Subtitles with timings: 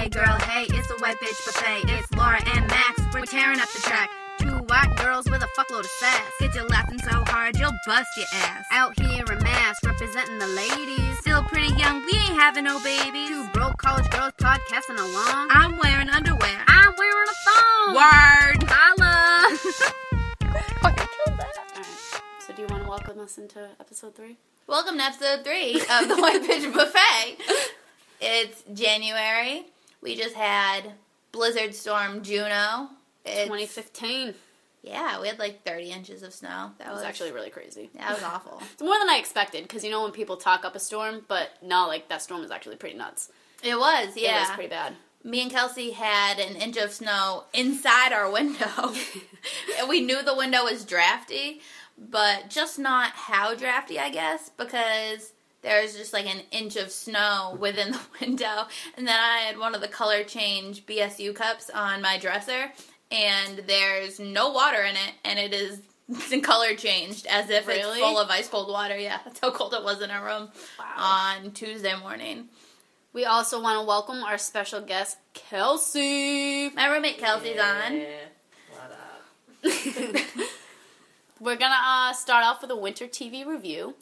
[0.00, 1.92] Hey girl, hey, it's the white bitch buffet.
[1.92, 3.02] It's Laura and Max.
[3.12, 4.08] We're tearing up the track.
[4.38, 6.32] Two white girls with a fuckload of sass.
[6.40, 8.64] Get you laughing so hard you'll bust your ass.
[8.72, 11.18] Out here in mass, representing the ladies.
[11.18, 13.28] Still pretty young, we ain't having no babies.
[13.28, 15.48] Two broke college girls podcasting along.
[15.50, 16.64] I'm wearing underwear.
[16.66, 17.94] I'm wearing a thong.
[17.94, 18.64] Word.
[18.70, 19.54] Holla.
[20.80, 21.72] Fucking killed that.
[21.72, 22.22] Alright.
[22.38, 24.38] So do you want to welcome us into episode three?
[24.66, 27.36] Welcome to episode three of the White Bitch Buffet.
[28.22, 29.64] It's January.
[30.02, 30.92] We just had
[31.32, 32.88] Blizzard Storm Juno.
[33.24, 34.34] It's, 2015.
[34.82, 36.70] Yeah, we had like 30 inches of snow.
[36.78, 37.90] That That was actually really crazy.
[37.94, 38.62] that was awful.
[38.72, 41.50] It's more than I expected because you know when people talk up a storm, but
[41.62, 43.30] no, like that storm was actually pretty nuts.
[43.62, 44.36] It was, yeah.
[44.38, 44.94] It was pretty bad.
[45.22, 48.94] Me and Kelsey had an inch of snow inside our window.
[49.88, 51.60] we knew the window was drafty,
[51.98, 57.56] but just not how drafty, I guess, because there's just like an inch of snow
[57.60, 58.66] within the window.
[58.96, 62.72] And then I had one of the color change BSU cups on my dresser,
[63.10, 65.80] and there's no water in it, and it is
[66.42, 68.96] color changed as if it's full of ice cold water.
[68.98, 70.86] Yeah, that's how cold it was in our room Wow.
[70.96, 72.48] on Tuesday morning.
[73.12, 76.70] We also want to welcome our special guest, Kelsey.
[76.70, 78.02] My roommate Kelsey's on.
[78.70, 80.20] What up?
[81.40, 83.94] We're gonna uh, start off with a winter TV review.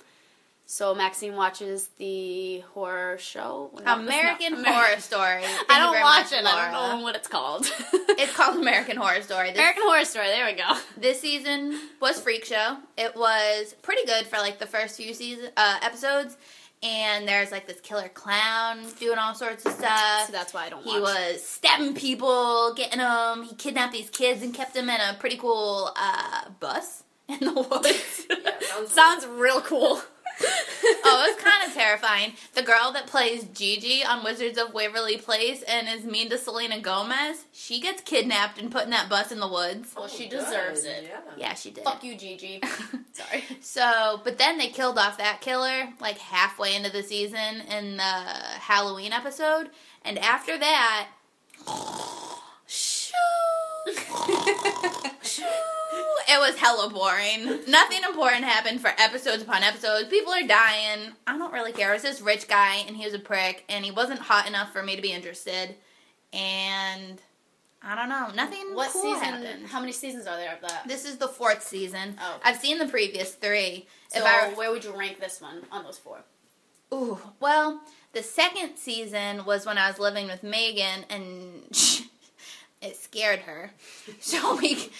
[0.70, 3.70] So Maxine watches the horror show.
[3.72, 5.40] No, it's not- American Horror Story.
[5.42, 6.44] Thank I don't watch it.
[6.44, 7.66] I don't know what it's called.
[8.20, 9.50] It's called American Horror Story.
[9.50, 10.26] This, American Horror Story.
[10.26, 10.76] There we go.
[11.00, 12.76] this season was Freak Show.
[12.96, 16.36] It was pretty good for like the first few season uh, episodes.
[16.82, 20.26] And there's like this killer clown doing all sorts of stuff.
[20.26, 20.96] So that's why I don't watch it.
[20.96, 23.44] He was stabbing people, getting them.
[23.44, 27.52] He kidnapped these kids and kept them in a pretty cool uh, bus in the
[27.52, 28.26] woods.
[28.68, 30.02] sounds Sounds real cool.
[30.40, 32.32] Oh, it was kind of terrifying.
[32.54, 36.80] The girl that plays Gigi on Wizards of Waverly Place and is mean to Selena
[36.80, 39.92] Gomez, she gets kidnapped and put in that bus in the woods.
[39.96, 41.08] Well, oh, she good, deserves it.
[41.08, 41.20] Yeah.
[41.36, 41.84] Yeah, she did.
[41.84, 42.62] Fuck you, Gigi.
[43.12, 43.44] Sorry.
[43.60, 48.02] So, but then they killed off that killer like halfway into the season in the
[48.02, 49.70] Halloween episode,
[50.04, 51.08] and after that,
[52.66, 53.14] shoo,
[55.22, 55.44] shoo,
[56.28, 57.60] it was hella boring.
[57.68, 60.08] Nothing important happened for episodes upon episodes.
[60.08, 61.12] People are dying.
[61.26, 61.90] I don't really care.
[61.90, 64.72] It was this rich guy, and he was a prick, and he wasn't hot enough
[64.72, 65.74] for me to be interested.
[66.32, 67.20] And
[67.82, 68.30] I don't know.
[68.34, 68.74] Nothing.
[68.74, 69.24] What cool season?
[69.24, 69.66] happened.
[69.68, 70.86] How many seasons are there of that?
[70.86, 72.16] This is the fourth season.
[72.20, 72.40] Oh.
[72.44, 73.86] I've seen the previous three.
[74.08, 76.18] So if I where would you rank this one on those four?
[76.92, 81.64] Ooh, well, the second season was when I was living with Megan, and
[82.82, 83.72] it scared her.
[84.20, 84.90] So we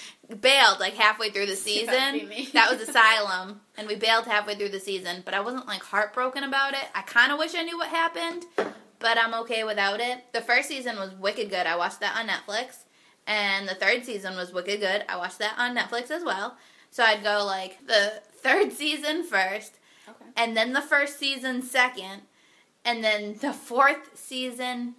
[0.41, 2.51] bailed like halfway through the See, that would season.
[2.53, 5.23] That was Asylum, and we bailed halfway through the season.
[5.25, 6.85] But I wasn't like heartbroken about it.
[6.95, 10.25] I kind of wish I knew what happened, but I'm okay without it.
[10.33, 11.67] The first season was wicked good.
[11.67, 12.85] I watched that on Netflix,
[13.27, 15.05] and the third season was wicked good.
[15.09, 16.57] I watched that on Netflix as well.
[16.91, 19.75] So I'd go like the third season first,
[20.09, 20.31] Okay.
[20.37, 22.23] and then the first season second,
[22.85, 24.95] and then the fourth season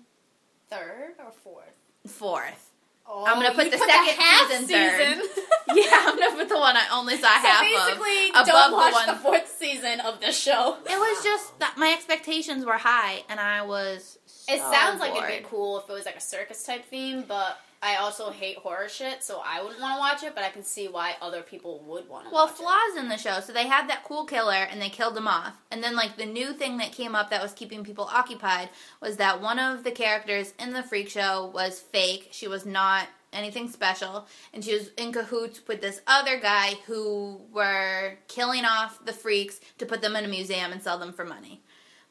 [0.70, 1.74] Third or fourth?
[2.08, 2.69] fourth.
[3.12, 5.18] Oh, I'm gonna oh, put the put second half season third.
[5.76, 8.72] Yeah, I'm gonna put the one I only saw so half basically, of above don't
[8.72, 9.08] the watch one.
[9.08, 10.78] the fourth season of this show.
[10.86, 14.18] it was just that my expectations were high, and I was.
[14.50, 17.24] It so sounds like it'd be cool if it was like a circus type theme,
[17.28, 20.36] but I also hate horror shit, so I wouldn't want to watch it.
[20.36, 22.34] But I can see why other people would want to.
[22.34, 23.40] Well, flaws in the show.
[23.40, 25.54] So they had that cool killer and they killed him off.
[25.72, 28.70] And then, like, the new thing that came up that was keeping people occupied
[29.02, 32.30] was that one of the characters in the freak show was fake.
[32.32, 34.28] She was not anything special.
[34.54, 39.62] And she was in cahoots with this other guy who were killing off the freaks
[39.78, 41.62] to put them in a museum and sell them for money.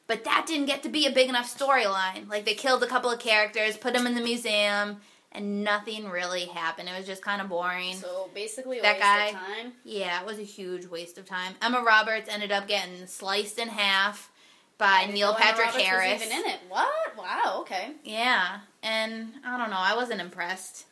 [0.09, 2.27] But that didn't get to be a big enough storyline.
[2.27, 4.97] Like, they killed a couple of characters, put them in the museum,
[5.31, 6.89] and nothing really happened.
[6.89, 7.93] It was just kind of boring.
[7.95, 9.73] So basically, a That waste guy- of time.
[9.83, 11.53] Yeah, it was a huge waste of time.
[11.61, 14.31] Emma Roberts ended up getting sliced in half
[14.79, 16.23] by Neil Patrick Harris.
[16.23, 16.59] even in it.
[16.69, 17.15] What?
[17.15, 17.57] Wow.
[17.61, 17.91] Okay.
[18.03, 20.85] Yeah, and I don't know, I wasn't impressed.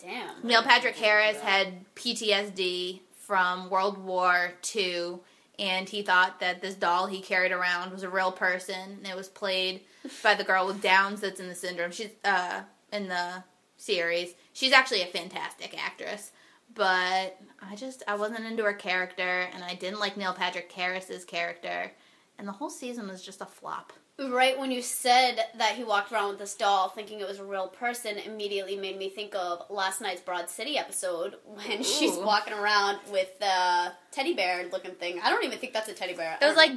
[0.00, 0.42] Damn.
[0.42, 5.18] Neil Patrick Harris had PTSD from World War II,
[5.58, 9.16] and he thought that this doll he carried around was a real person, and it
[9.16, 9.82] was played
[10.22, 11.90] by the girl with Downs that's in the syndrome.
[11.90, 12.62] She's uh
[12.92, 13.44] in the
[13.76, 14.34] series.
[14.52, 16.32] She's actually a fantastic actress.
[16.74, 21.24] But I just I wasn't into her character and I didn't like Neil Patrick Harris's
[21.24, 21.92] character
[22.38, 23.92] and the whole season was just a flop.
[24.18, 27.44] Right when you said that he walked around with this doll thinking it was a
[27.44, 32.54] real person, immediately made me think of last night's Broad City episode when she's walking
[32.54, 35.20] around with the teddy bear looking thing.
[35.22, 36.38] I don't even think that's a teddy bear.
[36.40, 36.72] It was like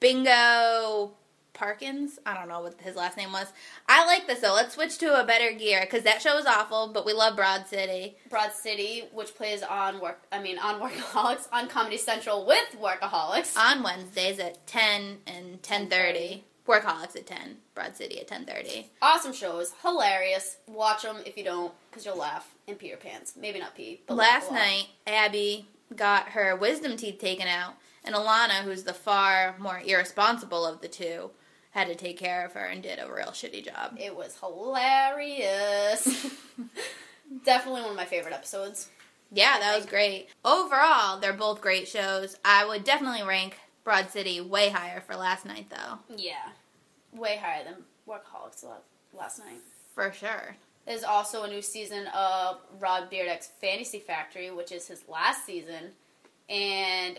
[0.00, 1.12] bingo
[1.58, 2.18] Parkins.
[2.24, 3.52] I don't know what his last name was.
[3.88, 4.54] I like this though.
[4.54, 7.66] Let's switch to a better gear because that show is awful, but we love Broad
[7.66, 8.16] City.
[8.30, 10.20] Broad City, which plays on work.
[10.30, 13.56] I mean, on Workaholics on Comedy Central with Workaholics.
[13.56, 16.44] On Wednesdays at ten and ten thirty.
[16.66, 17.56] Workaholics at ten.
[17.74, 18.90] Broad City at ten thirty.
[19.02, 20.58] awesome shows, hilarious.
[20.68, 23.34] Watch them if you don't, because you'll laugh and pee your pants.
[23.40, 24.02] Maybe not pee.
[24.06, 25.66] But Last night, Abby
[25.96, 27.74] got her wisdom teeth taken out,
[28.04, 31.30] and Ilana, who's the far more irresponsible of the two,
[31.78, 33.96] had to take care of her and did a real shitty job.
[33.98, 36.04] it was hilarious.
[37.44, 38.88] Definitely one of my favorite episodes.
[39.30, 40.28] Yeah, that was great.
[40.44, 42.36] Overall, they're both great shows.
[42.44, 45.98] I would definitely rank Broad City way higher for last night, though.
[46.16, 46.48] Yeah,
[47.12, 48.78] way higher than Workaholics la-
[49.18, 49.60] last night.
[49.94, 50.56] For sure.
[50.86, 55.90] There's also a new season of Rob Dyrdek's Fantasy Factory, which is his last season,
[56.48, 57.18] and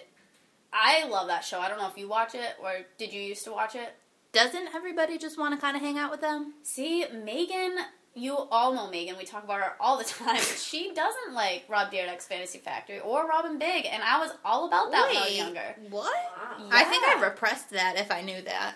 [0.73, 1.59] I love that show.
[1.59, 3.93] I don't know if you watch it or did you used to watch it.
[4.31, 6.53] Doesn't everybody just want to kind of hang out with them?
[6.61, 7.77] See, Megan,
[8.13, 9.17] you all know Megan.
[9.17, 10.39] We talk about her all the time.
[10.39, 14.67] she doesn't like Rob Dyrdek's Fantasy Factory or Rob & Big, and I was all
[14.67, 15.75] about that when I was younger.
[15.89, 16.13] What?
[16.59, 16.67] Wow.
[16.71, 18.75] I think I repressed that if I knew that.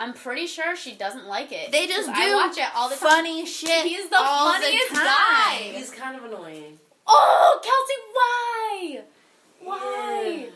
[0.00, 1.72] I'm pretty sure she doesn't like it.
[1.72, 3.08] They just 'cause do I watch it all the time.
[3.08, 3.84] funny shit.
[3.84, 5.04] He's the all funniest the time.
[5.04, 5.54] guy.
[5.74, 6.78] He's kind of annoying.
[7.06, 9.02] Oh, Kelsey, why?
[9.60, 10.22] Why?
[10.36, 10.50] Yeah.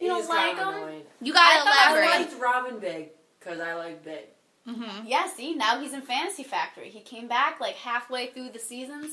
[0.00, 0.68] You don't like him?
[0.68, 1.02] annoying.
[1.20, 3.10] You gotta I thought I I liked Rob & Big
[3.42, 4.24] because I like Big.
[4.66, 6.88] hmm Yeah, see, now he's in Fantasy Factory.
[6.88, 9.12] He came back like halfway through the seasons.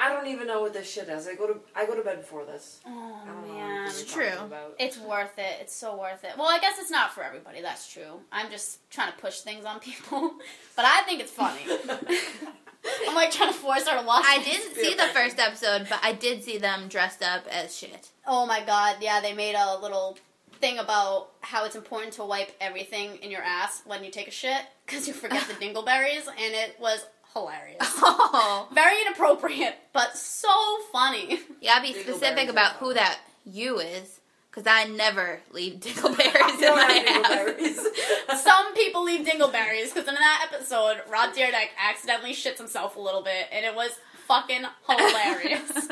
[0.00, 1.26] I don't even know what this shit is.
[1.26, 2.80] I go to I go to bed before this.
[2.86, 4.30] Oh I don't know man, what It's true.
[4.40, 4.74] about.
[4.78, 5.56] it's worth it.
[5.60, 6.30] It's so worth it.
[6.38, 7.60] Well, I guess it's not for everybody.
[7.62, 8.20] That's true.
[8.30, 10.34] I'm just trying to push things on people,
[10.76, 11.62] but I think it's funny.
[13.08, 14.24] I'm like trying to force her to watch.
[14.26, 18.10] I didn't see the first episode, but I did see them dressed up as shit.
[18.26, 20.16] Oh my god, yeah, they made a little
[20.60, 24.32] thing about how it's important to wipe everything in your ass when you take a
[24.32, 27.78] shit because you forget the dingleberries, and it was hilarious.
[28.30, 28.68] Oh.
[28.72, 30.48] Very inappropriate, but so
[30.92, 31.40] funny.
[31.60, 34.20] Yeah, be specific about who that you is,
[34.50, 37.56] because I never leave dingleberries in my ass.
[37.56, 38.38] dingleberries.
[38.38, 43.22] Some people leave dingleberries because in that episode, Rob Dyrdek accidentally shits himself a little
[43.22, 43.92] bit, and it was
[44.26, 45.88] fucking hilarious.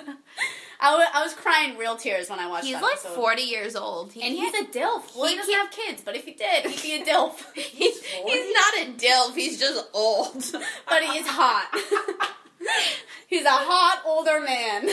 [0.80, 3.14] I I was crying real tears when I watched He's that like episode.
[3.14, 4.12] 40 years old.
[4.12, 5.16] He And he's a DILF.
[5.16, 7.44] Well, he, he doesn't have kids, but if he did, he'd be a DILF.
[7.54, 10.34] he's, he's not a dilf, he's just old.
[10.88, 11.68] but he is hot.
[13.26, 14.88] he's a hot older man.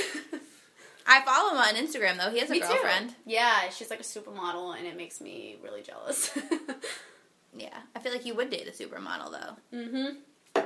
[1.06, 2.32] I follow him on Instagram though.
[2.32, 2.68] He has a Me too.
[2.68, 3.16] girlfriend.
[3.26, 6.32] Yeah, she's like a supermodel, and it makes me really jealous.
[7.56, 9.78] Yeah, I feel like he would date a supermodel though.
[9.78, 10.62] mm-hmm.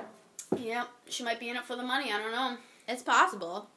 [0.58, 2.12] Yeah, she might be in it for the money.
[2.12, 2.58] I don't know.
[2.88, 3.68] It's possible.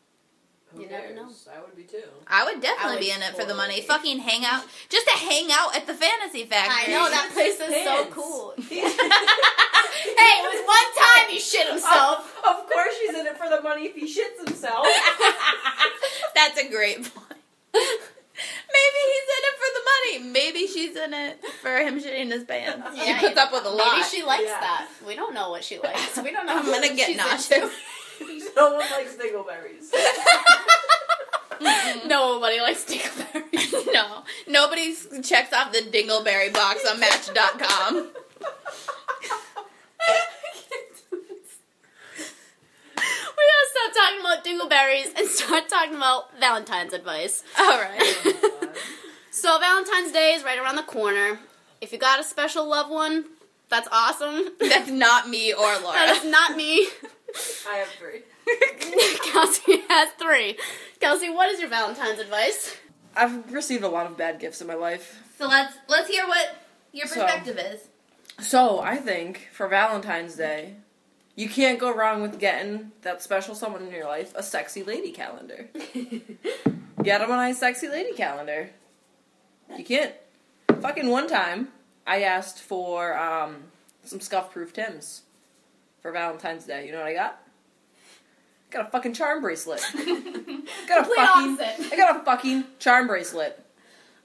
[0.73, 1.29] Who You never know.
[1.53, 2.03] I would be too.
[2.29, 3.81] I would definitely I would be in it for the money.
[3.83, 3.89] totally.
[3.89, 6.95] Fucking hang out, just to hang out at the Fantasy Factory.
[6.95, 8.15] I know that place is so Pants.
[8.15, 8.55] cool.
[8.71, 12.37] hey, it was one time he shit himself.
[12.47, 14.87] of course, she's in it for the money if he shits himself.
[16.35, 17.41] That's a great point.
[17.73, 20.33] Maybe he's in it for the money.
[20.33, 22.97] Maybe she's in it for him shitting his pants.
[22.99, 23.93] she Yeah, puts up with a lot.
[23.97, 24.61] Maybe she likes Yeah.
[24.61, 24.89] that.
[25.07, 26.17] We don't know what she likes.
[26.17, 26.57] We don't know.
[26.57, 27.71] I'm gonna get she's nauseous.
[28.21, 28.51] Into.
[28.57, 29.91] no one likes dingleberries.
[32.07, 33.87] Nobody likes dingleberries.
[33.93, 37.95] no, nobody checks off the dingleberry box on Match.com.
[43.37, 47.43] We gotta stop talking about dingleberries and start talking about Valentine's advice.
[47.59, 48.17] All right.
[49.33, 51.39] So Valentine's Day is right around the corner.
[51.81, 53.25] If you got a special loved one,
[53.71, 54.49] that's awesome.
[54.59, 55.95] That's not me or Laura.
[55.95, 56.89] That is not me.
[57.69, 58.23] I have three.
[59.33, 60.57] Kelsey has three.
[61.01, 62.77] Kelsey, what is your Valentine's advice?
[63.17, 65.21] I've received a lot of bad gifts in my life.
[65.39, 66.57] so let's let's hear what
[66.93, 67.81] your So- perspective is.
[68.45, 70.75] So I think for Valentine's Day,
[71.37, 75.13] you can't go wrong with getting that special someone in your life a sexy lady
[75.13, 75.69] calendar.
[77.03, 78.71] Get them a nice sexy lady calendar.
[79.77, 80.15] You can't.
[80.81, 81.69] Fucking one time,
[82.07, 83.65] I asked for um,
[84.05, 85.23] some scuff proof Tims
[86.01, 86.87] for Valentine's Day.
[86.87, 87.41] You know what I got?
[88.71, 89.81] Got a fucking charm bracelet.
[89.95, 91.59] got a Complete fucking.
[91.61, 91.93] opposite.
[91.93, 93.65] I got a fucking charm bracelet.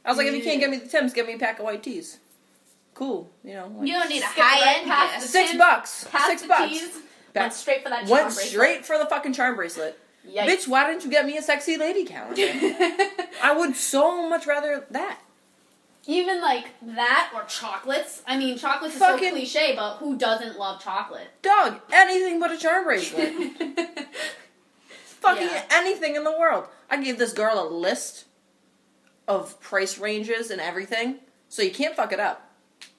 [0.05, 1.65] I was like, if you can't get me the Tims, get me a pack of
[1.65, 2.19] white tees.
[2.93, 3.67] Cool, you know.
[3.75, 5.21] like- You don't need a Skip right high end past gift.
[5.23, 6.03] the Six Tims, bucks.
[6.11, 6.69] Past Six the bucks.
[6.71, 6.89] tees,
[7.35, 8.45] went straight for that charm Went bracelet.
[8.47, 9.99] straight for the fucking charm bracelet.
[10.29, 10.45] Yikes.
[10.47, 12.41] Bitch, why didn't you get me a sexy lady calendar?
[13.43, 15.19] I would so much rather that.
[16.07, 18.21] Even like that or chocolates.
[18.27, 21.27] I mean, chocolates is so cliche, but who doesn't love chocolate?
[21.41, 23.33] Dog, anything but a charm bracelet.
[25.21, 25.63] Fucking Yeah.
[25.71, 26.67] anything in the world.
[26.89, 28.25] I gave this girl a list
[29.27, 31.17] of price ranges and everything,
[31.49, 32.51] so you can't fuck it up.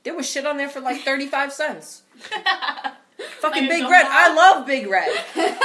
[0.03, 2.03] There was shit on there for like 35 cents.
[3.41, 3.89] Fucking Big?
[3.89, 4.07] Red.
[4.09, 5.17] I love Big Red.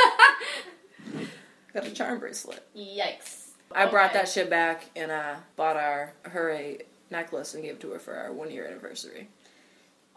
[1.73, 2.63] Got a charm bracelet.
[2.77, 3.47] Yikes.
[3.73, 6.79] I brought that shit back and uh, bought our her a
[7.11, 9.29] necklace and gave it to her for our one year anniversary.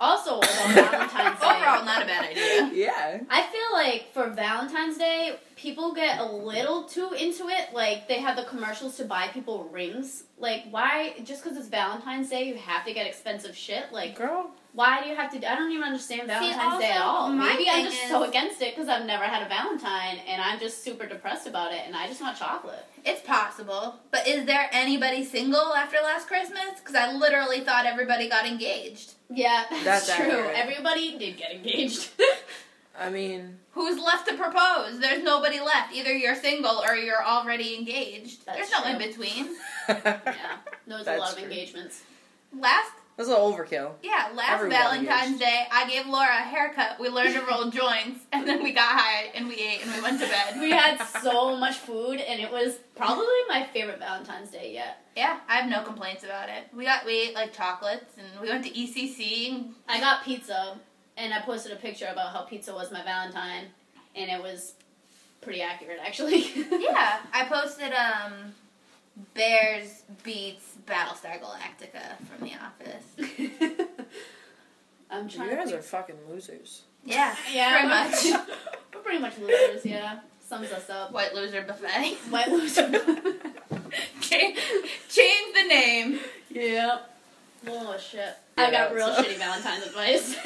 [0.00, 1.46] Also, about Valentine's Day.
[1.46, 2.70] Overall, not a bad idea.
[2.74, 3.20] Yeah.
[3.30, 7.72] I feel like for Valentine's Day, people get a little too into it.
[7.72, 10.24] Like they have the commercials to buy people rings.
[10.36, 11.14] Like why?
[11.22, 13.92] Just because it's Valentine's Day, you have to get expensive shit.
[13.92, 14.50] Like Girl.
[14.74, 15.36] Why do you have to?
[15.50, 17.30] I don't even understand Valentine's Day at all.
[17.30, 20.58] Maybe I'm just is- so against it because I've never had a Valentine and I'm
[20.58, 22.84] just super depressed about it and I just want chocolate.
[23.04, 26.78] It's possible, but is there anybody single after last Christmas?
[26.80, 29.12] Because I literally thought everybody got engaged.
[29.30, 30.26] Yeah, that's, That's true.
[30.30, 30.56] accurate.
[30.58, 32.10] Everybody did get engaged.
[32.98, 35.00] I mean, Who's left to propose?
[35.00, 35.92] There's nobody left.
[35.92, 38.46] Either you're single or you're already engaged.
[38.46, 39.56] That's There's no in between.
[39.88, 40.20] yeah,
[40.86, 41.44] there was a That's lot of true.
[41.48, 42.02] engagements.
[42.56, 43.92] Last That's a little overkill.
[44.02, 45.40] yeah, last Everyone Valentine's engaged.
[45.40, 46.99] Day, I gave Laura a haircut.
[46.99, 50.02] We learned to roll joints, and then we got high and we ate and we
[50.02, 50.61] went to bed.
[50.61, 55.04] We had so much food, and it was probably my favorite Valentine's Day yet.
[55.16, 56.64] yeah, I have no complaints about it.
[56.76, 59.64] We got we ate like chocolates and we went to ECC.
[59.88, 60.76] I got pizza,
[61.16, 63.66] and I posted a picture about how pizza was my Valentine,
[64.16, 64.75] and it was
[65.40, 66.40] pretty accurate, actually.
[66.80, 68.54] yeah, I posted um
[69.35, 73.88] Bears beets Battlestar Galactica from The Office.
[75.11, 76.83] I'm You guys to are fucking losers.
[77.04, 78.49] Yeah, yeah, pretty much.
[78.94, 80.18] We're pretty much losers, yeah.
[80.40, 81.12] Sums us up.
[81.12, 82.16] White loser buffet.
[82.30, 82.90] White loser.
[84.21, 84.59] change,
[85.09, 86.18] change the name.
[86.50, 87.11] yep.
[87.66, 88.35] Oh shit.
[88.59, 90.37] I got real so- shitty Valentine's advice.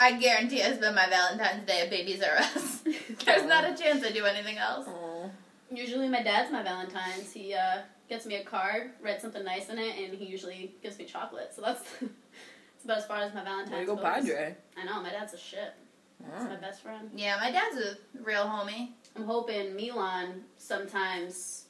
[0.00, 2.82] I guarantee I spend my Valentine's Day at Babies R Us.
[3.24, 4.86] There's not a chance I do anything else.
[5.70, 5.74] Aw.
[5.76, 7.32] usually my dad's my Valentine's.
[7.32, 10.98] He uh, gets me a card, writes something nice in it, and he usually gives
[10.98, 11.52] me chocolate.
[11.54, 14.04] So that's, that's about as far as my Valentine's Way to go, goes.
[14.04, 14.56] Padre.
[14.76, 15.72] I know, my dad's a shit.
[16.36, 17.10] He's my best friend.
[17.16, 18.90] Yeah, my dad's a real homie.
[19.16, 21.64] I'm hoping Milan sometimes,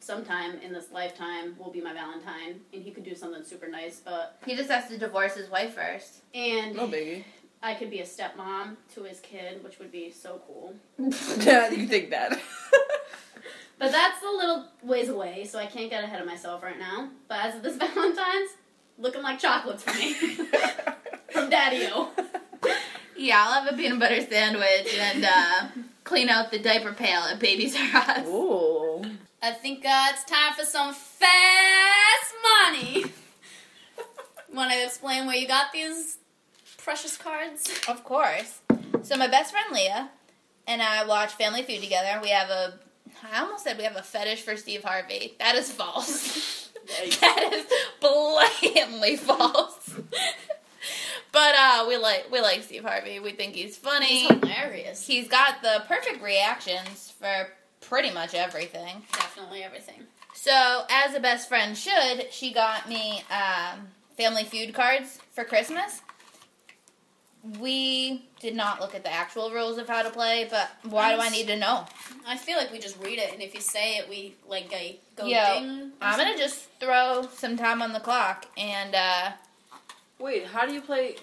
[0.00, 4.00] sometime in this lifetime, will be my Valentine, and he could do something super nice.
[4.04, 6.22] But He just has to divorce his wife first.
[6.34, 7.22] and No biggie.
[7.62, 10.74] I could be a stepmom to his kid, which would be so cool.
[11.38, 12.32] yeah, you think that.
[13.82, 17.08] But that's a little ways away, so I can't get ahead of myself right now.
[17.26, 18.50] But as of this Valentine's,
[18.96, 20.12] looking like chocolates for me
[21.32, 22.10] from Daddy-O.
[23.16, 25.66] Yeah, I'll have a peanut butter sandwich and uh,
[26.04, 28.28] clean out the diaper pail at Babies R Us.
[28.28, 29.02] Ooh.
[29.42, 33.06] I think uh, it's time for some fast money.
[34.54, 36.18] Want to explain where you got these
[36.78, 37.80] precious cards?
[37.88, 38.60] Of course.
[39.02, 40.10] So my best friend Leah
[40.68, 42.20] and I watch Family Feud together.
[42.22, 42.78] We have a
[43.30, 45.34] I almost said we have a fetish for Steve Harvey.
[45.38, 46.70] That is false.
[47.20, 47.66] that is
[48.00, 49.90] blatantly false.
[51.32, 53.20] but uh we like we like Steve Harvey.
[53.20, 54.26] We think he's funny.
[54.26, 55.06] He's hilarious.
[55.06, 57.48] He's got the perfect reactions for
[57.80, 59.02] pretty much everything.
[59.12, 60.06] Definitely everything.
[60.34, 66.00] So, as a best friend should, she got me um, Family Feud cards for Christmas.
[67.60, 71.20] We did not look at the actual rules of how to play, but why do
[71.20, 71.84] I need to know?
[72.26, 74.98] I feel like we just read it, and if you say it, we like a
[75.16, 75.90] go Yo, ding.
[76.00, 79.30] I'm gonna just throw some time on the clock, and uh,
[80.20, 81.16] Wait, how do you play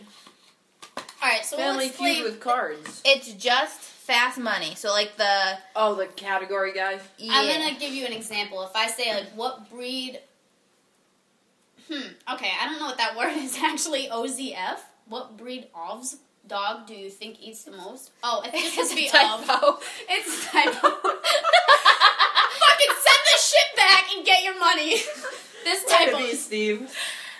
[0.97, 2.15] All right, so Family let's play.
[2.15, 3.01] Feud with cards?
[3.05, 4.75] it's just fast money.
[4.75, 6.99] So, like the Oh, the category guy.
[7.17, 8.61] yeah, I'm gonna give you an example.
[8.63, 10.19] If I say like, what breed?
[11.89, 12.09] Hmm.
[12.33, 14.07] Okay, I don't know what that word is actually.
[14.09, 14.79] OZF.
[15.09, 16.05] What breed of
[16.47, 18.11] dog do you think eats the most?
[18.23, 19.11] Oh, I think it's supposed to be of.
[19.11, 19.79] typo.
[20.09, 20.71] It's typo.
[22.59, 24.95] Fucking send this shit back and get your money.
[25.63, 26.91] this typo is Steve.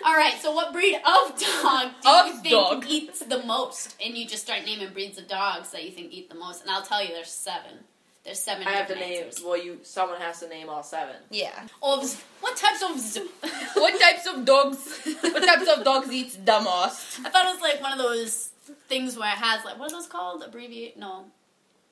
[0.04, 0.34] all right.
[0.40, 2.84] So, what breed of dog do Of you think dog.
[2.88, 3.96] eats the most?
[4.04, 6.70] And you just start naming breeds of dogs that you think eat the most, and
[6.70, 7.78] I'll tell you, there's seven.
[8.24, 8.66] There's seven.
[8.66, 9.24] I have to different name.
[9.24, 9.44] answers.
[9.44, 9.78] Well, you.
[9.82, 11.16] Someone has to name all seven.
[11.30, 11.66] Yeah.
[11.82, 12.20] Ovs.
[12.40, 13.22] What types of?
[13.74, 15.00] What types of dogs?
[15.22, 17.20] What types of dogs eats the most?
[17.24, 18.50] I thought it was like one of those
[18.88, 20.42] things where it has like what are those called?
[20.42, 20.98] Abbreviate?
[20.98, 21.24] No.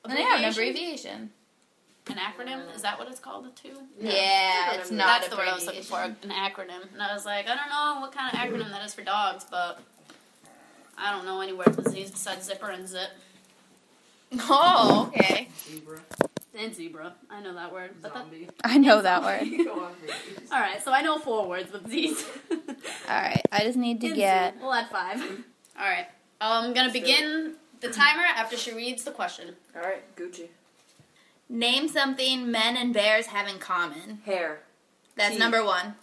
[0.07, 0.51] Yeah, an Abbreviation?
[0.51, 1.29] abbreviation.
[2.09, 2.75] An acronym?
[2.75, 3.45] Is that what it's called?
[3.55, 3.69] Too.
[3.99, 5.99] Yeah, it's not That's the word I was looking for.
[6.01, 6.91] An acronym.
[6.93, 9.45] And I was like, I don't know what kind of acronym that is for dogs,
[9.49, 9.79] but
[10.97, 13.09] I don't know any words with Z's besides zipper and zip
[14.51, 15.49] Oh, okay.
[15.67, 15.99] Zebra.
[16.55, 17.13] and zebra.
[17.29, 17.91] I know that word.
[18.01, 18.47] But that, Zombie.
[18.63, 19.47] I know that word.
[19.65, 20.51] Go on, please.
[20.51, 22.23] all right, so I know four words with Z's.
[22.51, 22.57] All
[23.09, 24.53] right, I just need to And get.
[24.53, 24.59] Z.
[24.61, 25.21] We'll add five.
[25.21, 26.07] All right.
[26.41, 29.55] I'm gonna begin the timer after she reads the question.
[29.75, 30.47] All right, Gucci.
[31.49, 34.19] Name something men and bears have in common.
[34.25, 34.59] Hair.
[35.15, 35.39] That's Teeth.
[35.39, 35.95] number one.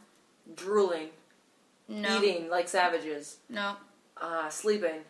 [0.56, 1.08] Drooling.
[1.88, 2.20] No.
[2.20, 3.36] Eating like savages.
[3.48, 3.76] No.
[4.20, 5.00] Uh, sleeping.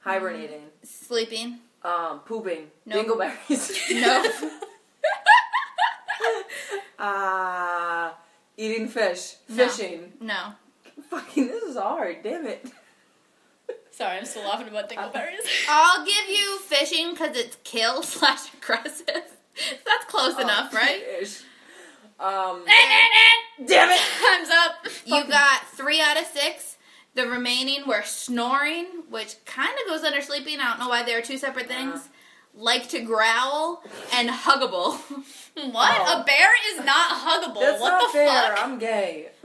[0.00, 0.64] Hibernating.
[0.82, 1.60] Sleeping.
[1.84, 2.70] Um, pooping.
[2.86, 3.06] Nope.
[3.06, 3.78] Dingleberries.
[4.00, 4.24] No.
[7.04, 8.10] uh,
[8.56, 9.34] eating fish.
[9.48, 10.12] Fishing.
[10.20, 10.52] no.
[11.10, 12.22] Fucking, this is hard.
[12.22, 12.66] Damn it.
[13.90, 15.46] Sorry, I'm still laughing about dingleberries.
[15.68, 19.06] I'll give you fishing because it's kill slash aggressive.
[19.06, 21.02] That's close enough, Oh, right?
[21.20, 21.42] Fish.
[22.18, 24.00] Um, Damn damn it.
[24.24, 24.86] Time's up.
[25.04, 26.53] You got three out of six.
[27.24, 30.60] The remaining were snoring, which kind of goes under sleeping.
[30.60, 32.06] I don't know why they are two separate things.
[32.54, 34.98] Like to growl and huggable.
[35.56, 35.96] What?
[36.00, 36.20] Oh.
[36.20, 37.60] A bear is not huggable.
[37.60, 38.56] That's what not the fair.
[38.56, 38.64] fuck?
[38.66, 39.28] I'm gay.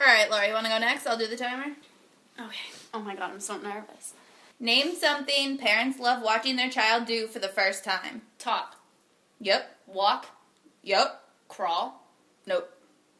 [0.00, 1.04] All right, Laura, you want to go next?
[1.06, 1.72] I'll do the timer.
[2.40, 2.56] Okay.
[2.94, 4.14] Oh my god, I'm so nervous.
[4.60, 8.22] Name something parents love watching their child do for the first time.
[8.38, 8.76] Talk,
[9.40, 9.76] Yep.
[9.88, 10.26] walk,
[10.84, 11.20] Yep.
[11.48, 12.06] crawl,
[12.46, 12.70] Nope.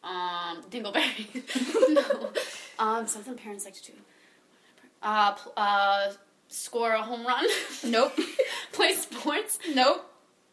[0.05, 1.43] Um, dingleberry.
[1.91, 2.31] no.
[2.79, 3.99] Um, something parents like to do.
[5.03, 6.13] Uh, pl- uh,
[6.49, 7.45] score a home run.
[7.85, 8.19] Nope.
[8.73, 9.59] Play sports.
[9.75, 10.05] Nope.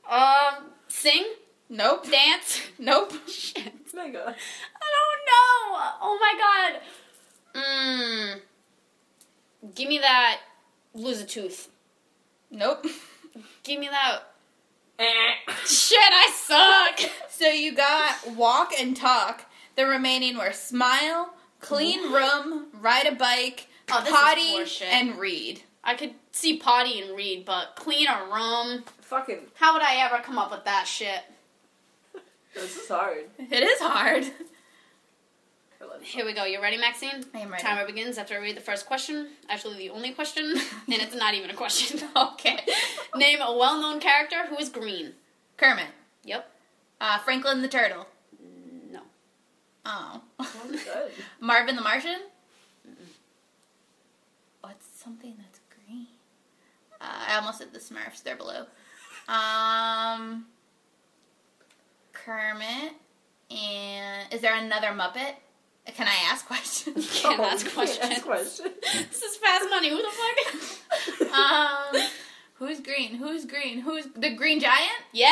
[0.10, 1.26] Um, sing,
[1.70, 2.10] Nope.
[2.10, 2.62] dance.
[2.80, 3.14] Nope.
[3.28, 3.74] Shit.
[3.94, 4.20] Mega.
[4.20, 5.80] I don't know.
[6.02, 6.34] Oh my
[7.54, 7.62] god.
[7.62, 8.40] Mmm.
[9.76, 10.40] Give me that.
[10.94, 11.70] Lose a tooth.
[12.50, 12.86] Nope.
[13.64, 14.20] Give me that.
[15.66, 17.12] Shit, I suck.
[17.42, 19.46] So you got walk and talk.
[19.76, 25.64] The remaining were smile, clean room, ride a bike, Oh, potty, and read.
[25.84, 28.84] I could see potty and read, but clean a room.
[29.02, 31.22] Fucking, How would I ever come up with that shit?
[32.54, 33.26] this is hard.
[33.40, 34.26] It is hard.
[36.02, 36.46] Here we go.
[36.46, 37.26] You ready, Maxine?
[37.34, 37.64] I am ready.
[37.64, 39.30] Timer begins after I read the first question.
[39.50, 40.46] Actually, the only question,
[40.88, 42.00] and it's not even a question.
[42.16, 42.60] Okay.
[43.16, 45.14] Name a well-known character who is green.
[45.58, 45.88] Kermit.
[46.26, 46.50] Yep.
[47.00, 48.08] Uh, Franklin the Turtle.
[48.92, 49.02] No.
[49.86, 50.22] Oh.
[50.70, 51.12] Good.
[51.40, 52.20] Marvin the Martian?
[54.62, 56.08] What's something that's green?
[57.00, 58.24] Uh, I almost said the Smurfs.
[58.24, 58.66] They're blue.
[59.28, 60.46] Um,
[62.12, 62.94] Kermit.
[63.50, 65.36] And is there another Muppet?
[65.96, 67.20] Can I ask questions?
[67.22, 68.12] Can't Oh, ask can't questions.
[68.12, 68.70] ask questions.
[68.82, 69.90] This is fast money.
[69.90, 70.10] Who the
[71.20, 71.32] fuck?
[71.34, 72.02] um,
[72.56, 73.16] who's green?
[73.16, 73.80] Who's green?
[73.82, 74.92] Who's the Green Giant?
[75.14, 75.30] yep.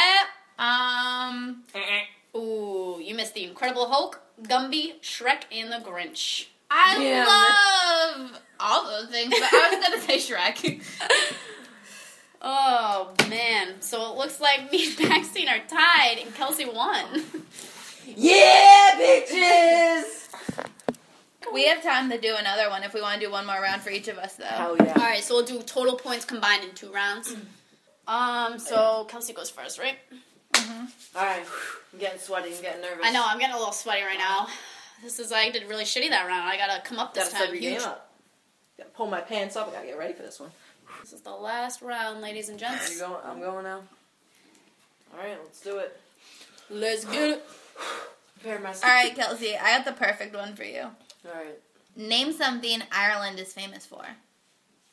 [0.60, 1.64] Um,
[2.36, 6.48] Ooh, you missed the Incredible Hulk, Gumby, Shrek, and the Grinch.
[6.70, 10.84] I love all those things, but I was gonna say Shrek.
[12.42, 17.04] Oh man, so it looks like me and Maxine are tied, and Kelsey won.
[18.16, 19.30] Yeah, bitches!
[21.60, 23.82] We have time to do another one if we want to do one more round
[23.82, 24.46] for each of us, though.
[24.46, 24.94] Hell yeah.
[24.96, 27.36] All right, so we'll do total points combined in two rounds.
[28.08, 29.96] Um, so Kelsey goes first, right?
[30.54, 30.88] Mhm.
[31.16, 31.46] Alright,
[31.94, 33.06] I'm getting sweaty, I'm getting nervous.
[33.06, 34.48] I know I'm getting a little sweaty right now.
[35.04, 36.50] This is I did really shitty that round.
[36.50, 37.54] I gotta come up this Gotta step time.
[37.54, 37.80] your Huge.
[37.82, 38.12] game up.
[38.80, 40.50] Gotta pull my pants up, I gotta get ready for this one.
[41.02, 42.92] This is the last round, ladies and Are gents.
[42.96, 43.22] you going?
[43.24, 43.82] I'm going now.
[45.14, 45.96] Alright, let's do it.
[46.72, 47.46] Let's get it.
[48.42, 48.86] Prepare myself.
[48.86, 50.88] All right, Kelsey, I got the perfect one for you.
[51.26, 51.60] Alright.
[51.96, 54.04] Name something Ireland is famous for.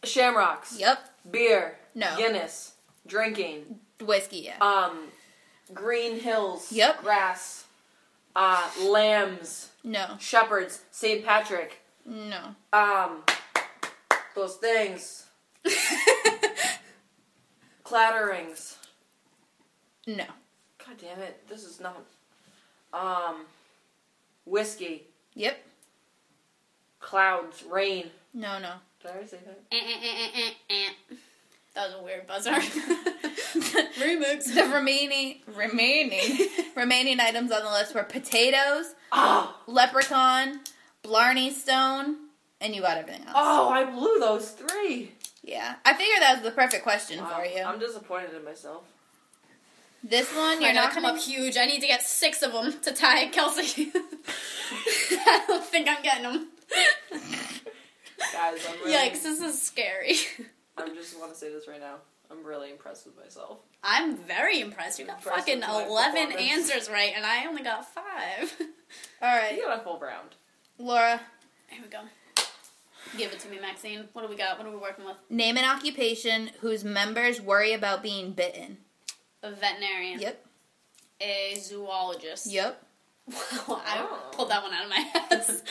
[0.04, 0.78] Shamrocks.
[0.78, 0.98] Yep.
[1.30, 1.78] Beer.
[1.94, 2.16] No.
[2.16, 2.72] Guinness.
[3.06, 3.80] Drinking.
[4.00, 4.58] Whiskey, yeah.
[4.60, 5.08] Um,
[5.72, 6.72] green hills.
[6.72, 7.02] Yep.
[7.02, 7.64] Grass.
[8.34, 9.70] Uh, lambs.
[9.84, 10.16] No.
[10.18, 10.82] Shepherds.
[10.90, 11.24] St.
[11.24, 11.80] Patrick.
[12.04, 12.54] No.
[12.72, 13.22] Um,
[14.34, 15.26] those things.
[17.84, 18.76] Clatterings.
[20.06, 20.24] No.
[20.86, 22.04] God damn it, this is not.
[22.92, 23.46] Um,
[24.44, 25.04] whiskey.
[25.34, 25.58] Yep.
[27.00, 27.62] Clouds.
[27.70, 28.10] Rain.
[28.34, 28.72] No, no.
[29.00, 29.58] Did I already say that?
[29.72, 30.74] Eh, eh, eh, eh, eh,
[31.10, 31.14] eh.
[31.74, 32.52] That was a weird buzzer.
[34.00, 34.52] Remix.
[34.54, 40.60] The remaining remaining remaining items on the list were potatoes, Oh, leprechaun,
[41.02, 42.16] Blarney Stone,
[42.60, 43.32] and you got everything else.
[43.34, 45.12] oh, I blew those three.
[45.42, 47.62] Yeah, I figured that was the perfect question Wow, for you.
[47.62, 48.82] I'm disappointed in myself.
[50.02, 51.56] this one You're you're not not come up huge.
[51.56, 53.92] I need to get six of them to tie Kelsey.
[55.10, 56.48] I don't think I'm getting them.
[58.32, 58.92] Guys, I'm really.
[58.92, 59.22] Yikes!
[59.22, 60.14] This is scary.
[60.78, 61.96] I just want to say this right now.
[62.30, 63.58] I'm really impressed with myself.
[63.82, 64.98] I'm very impressed.
[64.98, 68.54] You got Impressed fucking eleven answers right, and I only got five.
[69.22, 70.30] All right, You got a full round.
[70.78, 71.20] Laura,
[71.68, 72.00] Here we go.
[73.16, 74.08] Give it to me, Maxine.
[74.12, 74.58] What do we got?
[74.58, 75.16] What are we working with?
[75.30, 78.78] name an occupation whose members worry about being bitten.
[79.42, 80.20] A veterinarian.
[80.20, 80.44] Yep.
[81.20, 82.46] A zoologist.
[82.50, 82.82] Yep.
[83.68, 84.18] Wow, I Oh.
[84.32, 85.62] pulled that one out of my ass.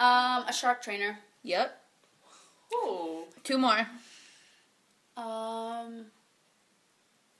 [0.00, 1.18] Um, a shark trainer.
[1.42, 1.80] Yep.
[2.72, 3.24] Oh.
[3.44, 3.86] Two more.
[5.16, 6.06] Um,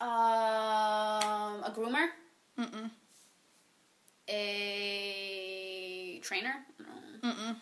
[0.01, 2.09] um, a groomer.
[2.59, 2.90] Mm-mm.
[4.29, 6.55] A trainer.
[6.79, 7.27] I.
[7.27, 7.57] Mm-mm.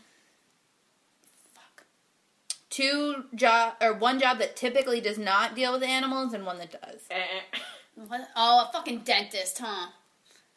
[1.54, 1.84] Fuck.
[2.70, 6.72] Two job or one job that typically does not deal with animals and one that
[6.72, 7.02] does.
[7.10, 7.40] Eh.
[7.94, 8.28] What?
[8.36, 9.88] Oh, a fucking dentist, huh?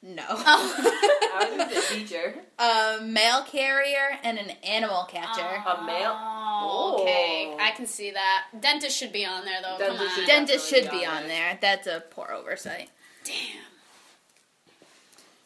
[0.04, 0.24] No.
[0.30, 0.38] Oh.
[1.36, 2.34] I was a teacher.
[2.60, 5.42] a mail carrier and an animal catcher.
[5.42, 6.12] A mail.
[6.18, 7.56] Oh, okay.
[7.60, 8.46] I can see that.
[8.60, 9.78] Dentist should be on there though.
[9.78, 10.16] Come Dentist on.
[10.16, 11.58] should Dentist should be be on on there.
[11.62, 12.90] That's a poor oversight.
[13.24, 13.36] Damn.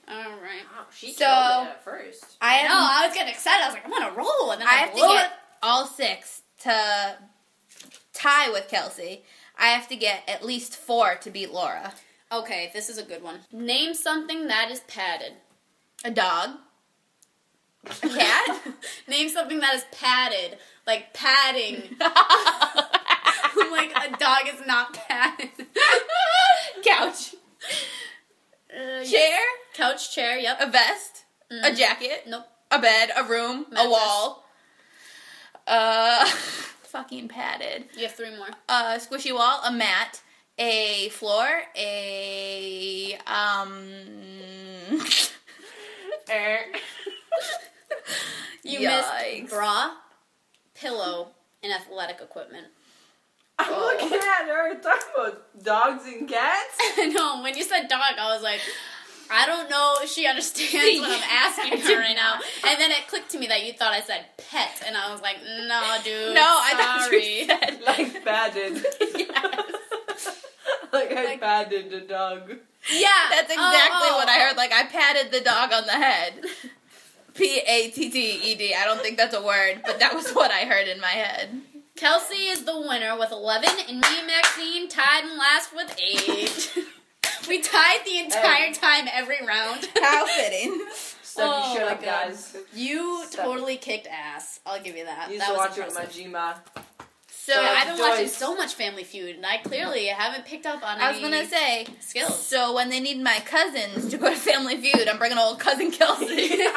[0.07, 0.63] All right.
[0.75, 2.25] Wow, she So- killed it at first.
[2.39, 3.63] I No, have I was getting excited.
[3.63, 5.31] I was like, I'm on a roll, and then I I, have to get it.
[5.63, 7.17] all six to
[8.13, 9.23] tie with Kelsey.
[9.57, 11.93] I have to get at least four to beat Laura.
[12.35, 13.39] Okay, this is a good one.
[13.51, 15.33] Name something that is padded.
[16.03, 16.49] A dog.
[18.03, 18.61] A cat.
[19.07, 21.83] Name something that is padded, like padding.
[23.71, 25.49] Like a dog is not padded.
[26.83, 27.35] Couch.
[28.73, 29.11] Uh, yes.
[29.11, 29.39] Chair.
[29.73, 30.37] couch, chair.
[30.37, 30.57] Yep.
[30.61, 31.23] A vest.
[31.51, 31.75] A Mhm.
[31.77, 32.23] jacket.
[32.27, 32.45] Nope.
[32.71, 33.11] A bed.
[33.17, 33.65] A room.
[33.69, 33.85] Mattress.
[33.85, 34.45] A wall.
[35.67, 36.25] Uh,
[36.83, 37.85] fucking padded.
[37.97, 38.49] You have three more.
[38.69, 39.59] A squishy wall.
[39.65, 40.21] A mat.
[40.57, 41.47] A floor.
[41.75, 43.87] A um.
[46.27, 46.57] Eh.
[48.63, 49.41] You Yikes.
[49.41, 49.91] missed bra,
[50.73, 51.27] pillow,
[51.61, 52.65] and athletic equipment.
[53.59, 56.77] I'm looking at her talking about dogs and cats.
[56.97, 57.43] I know.
[57.43, 58.59] When you said dog, I was like,
[59.29, 62.39] I don't know if she understands what I'm asking I her did right now.
[62.67, 65.21] And then it clicked to me that you thought I said pet, and I was
[65.21, 66.33] like, no, dude.
[66.33, 67.39] No, I thought sorry.
[67.41, 68.83] you said Like padded.
[70.93, 72.49] like I Like- padded a dog.
[72.93, 74.47] Yeah, That's oh, exactly oh, oh, what I oh.
[74.47, 74.57] heard.
[74.57, 76.33] Like I patted the dog on the head.
[77.33, 78.73] P A T T E D.
[78.75, 81.61] I don't think that's a word, but that was what I heard in my head.
[81.95, 86.85] Kelsey is the winner with 11, and me, Maxine, tied and last with 8.
[87.49, 88.73] we tied the entire Hey.
[88.73, 89.87] time every round.
[90.01, 90.85] How fitting.
[91.23, 92.57] Step Oh your shit my up, guys.
[92.73, 93.45] You Stop.
[93.45, 94.59] totally kicked ass.
[94.65, 95.29] I'll give you that.
[95.29, 96.31] Used that to was watch it with impressive.
[96.33, 96.83] my Gma.
[97.45, 100.65] So yeah, Yeah, I've been watching so much Family Feud, and I clearly haven't picked
[100.65, 101.85] up on I was any gonna say.
[101.99, 102.43] skills.
[102.43, 105.91] So when they need my cousins to go to Family Feud, I'm bringing old cousin
[105.91, 106.59] Kelsey.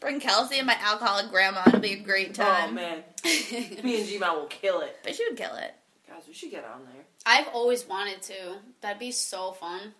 [0.00, 1.62] Bring Kelsey and my alcoholic grandma.
[1.68, 2.68] It'll be a great oh, time.
[2.68, 4.98] Oh man, me and Gma will kill it.
[5.02, 5.74] But she would kill it.
[6.06, 7.04] Guys, we should get on there.
[7.24, 8.56] I've always wanted to.
[8.82, 9.94] That'd be so fun.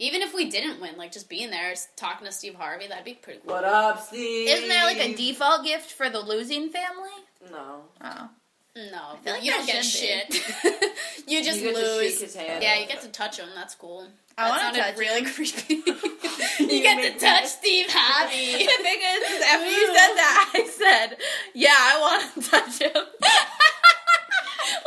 [0.00, 3.12] Even if we didn't win, like just being there, talking to Steve Harvey, that'd be
[3.14, 3.54] pretty cool.
[3.54, 4.48] What up, Steve?
[4.48, 7.10] Isn't there like a default gift for the losing family?
[7.52, 7.82] No.
[8.02, 8.30] Oh.
[8.76, 10.32] No, feel like you don't get shit.
[11.26, 12.18] you just you get to lose.
[12.18, 13.48] shake yeah, you get to touch him.
[13.54, 14.06] That's cool.
[14.38, 15.30] I that wanna sounded touch really him.
[15.34, 15.74] creepy.
[16.64, 18.52] you You get make to touch me- Steve Harvey.
[18.64, 21.16] the thing is, is after you said that, I said,
[21.52, 23.02] "Yeah, I want to touch him."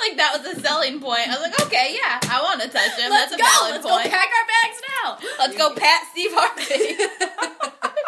[0.07, 1.27] Like that was a selling point.
[1.27, 3.09] I was like, "Okay, yeah, I want to touch him.
[3.09, 3.43] Let's That's a go.
[3.43, 4.03] valid Let's point.
[4.05, 5.17] go pack our bags now.
[5.39, 6.97] Let's go, pat Steve Harvey."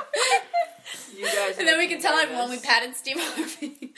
[1.18, 1.58] You guys.
[1.58, 3.94] and then we can me tell everyone we patted Steve Harvey.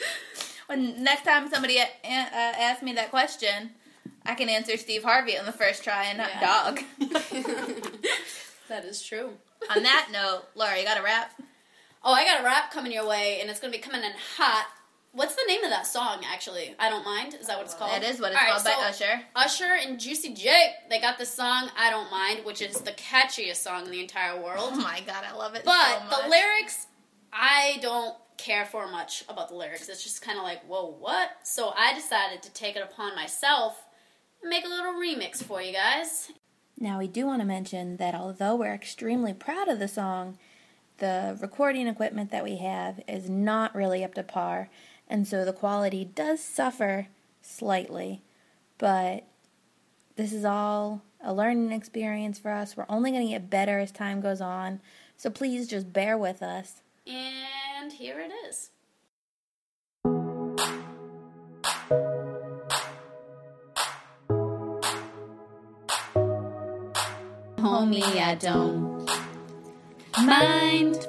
[0.68, 3.70] when next time somebody uh, uh, asks me that question,
[4.24, 6.40] I can answer Steve Harvey on the first try and not Yeah.
[6.64, 6.80] dog.
[8.68, 9.32] that is true.
[9.68, 11.32] on that note, Laura, you got a wrap?
[12.04, 14.66] Oh, I got a wrap coming your way, and it's gonna be coming in hot.
[15.12, 16.22] What's the name of that song?
[16.30, 17.34] Actually, I don't mind.
[17.40, 17.90] Is that what it's called?
[17.90, 19.20] That is what it's All right, called by so Usher.
[19.34, 20.74] Usher and Juicy J.
[20.90, 24.40] They got the song "I Don't Mind," which is the catchiest song in the entire
[24.40, 24.70] world.
[24.74, 26.22] Oh my god, I love it But so much.
[26.24, 26.86] the lyrics,
[27.32, 29.88] I don't care for much about the lyrics.
[29.88, 31.30] It's just kind of like, whoa, what?
[31.42, 33.82] So I decided to take it upon myself
[34.42, 36.30] and make a little remix for you guys.
[36.78, 40.38] Now, we do want to mention that although we're extremely proud of the song,
[40.98, 44.68] the recording equipment that we have is not really up to par,
[45.08, 47.08] and so the quality does suffer
[47.42, 48.22] slightly.
[48.76, 49.24] But
[50.16, 52.76] this is all a learning experience for us.
[52.76, 54.80] We're only going to get better as time goes on,
[55.16, 56.82] so please just bear with us.
[57.06, 58.70] And here it is.
[67.58, 69.08] Homie, I don't
[70.24, 71.06] mind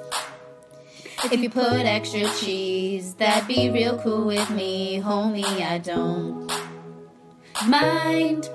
[1.24, 3.14] if you put extra cheese.
[3.14, 5.44] That'd be real cool with me, homie.
[5.44, 6.50] I don't
[7.66, 8.48] mind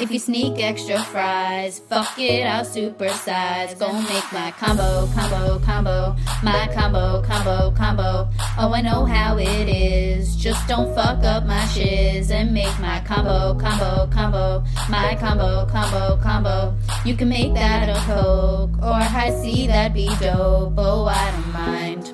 [0.00, 1.80] if you sneak extra fries.
[1.80, 3.78] Fuck it, I'll supersize.
[3.78, 8.28] Go make my combo, combo, combo, my combo, combo, combo.
[8.58, 10.36] Oh, I know how it is.
[10.36, 16.18] Just don't fuck up my shiz and make my combo, combo, combo, my combo, combo,
[16.22, 16.74] combo.
[17.04, 20.74] You can make that a coke or Hi-C, that'd be dope.
[20.78, 22.12] Oh, I don't mind.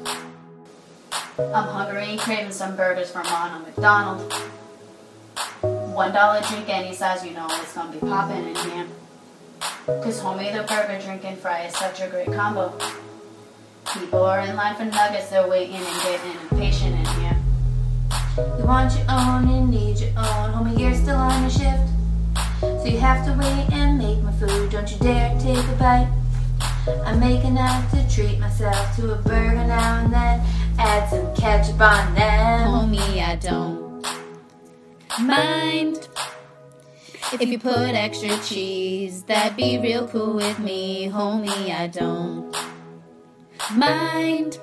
[1.38, 4.32] I'm hungry, craving some burgers from Ronald McDonald.
[5.60, 8.86] One dollar drink any size, you know it's gonna be popping in here.
[9.86, 12.72] Cause homie, the burger, drink, and fry is such a great combo.
[13.92, 17.36] People are in line for nuggets, they're waiting and getting impatient in here.
[18.58, 20.52] You want your own and need your own.
[20.54, 21.97] Homie, you're still on your shift.
[22.88, 24.70] You have to wait and make my food.
[24.70, 26.10] Don't you dare take a bite.
[27.04, 30.40] I make enough to treat myself to a burger now and then.
[30.78, 32.66] Add some ketchup on them.
[32.66, 34.02] Homie, I don't
[35.20, 36.08] mind
[37.30, 39.22] if you put extra cheese.
[39.24, 41.70] That'd be real cool with me, homie.
[41.70, 42.56] I don't
[43.74, 44.58] mind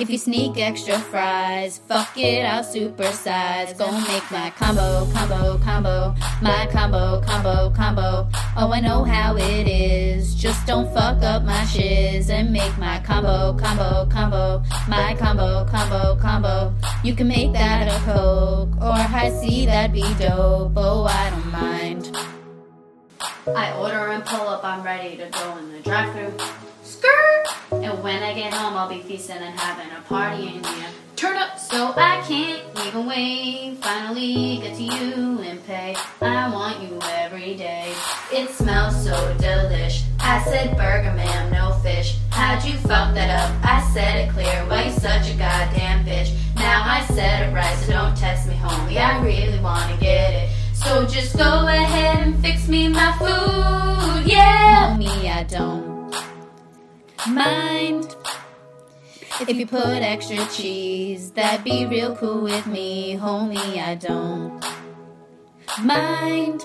[0.00, 1.78] if you sneak extra fries.
[1.86, 3.76] Fuck it, I'll supersize.
[3.76, 8.28] Gonna make my combo, combo, combo, my combo, combo, combo.
[8.56, 10.34] Oh, I know how it is.
[10.34, 16.16] Just don't fuck up my shiz and make my combo, combo, combo, my combo, combo,
[16.16, 16.74] combo.
[17.04, 20.72] You can make that a coke or Hi-C, that'd be dope.
[20.76, 22.16] Oh, I don't mind.
[23.54, 26.69] I order and pull up, I'm ready to go in the drive
[28.30, 30.86] I get home, I'll be feasting and having a party in here.
[31.16, 33.78] Turn up so I can't even wait.
[33.82, 35.96] Finally get to you and pay.
[36.22, 37.92] I want you every day.
[38.32, 40.04] It smells so delish.
[40.20, 42.18] I said burger, ma'am, no fish.
[42.30, 43.64] How'd you fuck that up?
[43.64, 44.64] I said it clear.
[44.68, 46.32] Why you such a goddamn bitch?
[46.54, 48.96] Now I said it right, so don't test me, homie.
[48.96, 50.50] I really wanna get it.
[50.72, 54.96] So just go ahead and fix me my food, yeah.
[54.96, 55.90] Homie, I don't
[57.28, 58.16] mind
[59.48, 61.30] if you put extra cheese.
[61.32, 63.78] That'd be real cool with me, homie.
[63.78, 64.64] I don't
[65.82, 66.64] mind